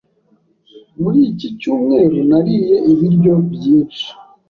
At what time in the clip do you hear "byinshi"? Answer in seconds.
3.53-4.07